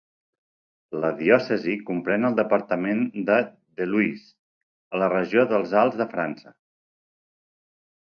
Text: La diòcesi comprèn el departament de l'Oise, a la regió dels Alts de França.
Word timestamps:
La 1.01 1.09
diòcesi 1.17 1.73
comprèn 1.89 2.23
el 2.29 2.37
departament 2.39 3.03
de 3.27 3.35
l'Oise, 3.89 4.25
a 4.95 5.03
la 5.03 5.11
regió 5.13 5.45
dels 5.53 5.77
Alts 5.83 6.01
de 6.01 6.09
França. 6.15 6.55